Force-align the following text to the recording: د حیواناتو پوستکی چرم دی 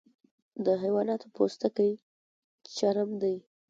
د 0.65 0.67
حیواناتو 0.81 1.27
پوستکی 1.35 1.91
چرم 2.75 3.09
دی 3.21 3.35